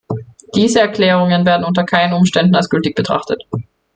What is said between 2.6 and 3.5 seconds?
gültig betrachtet.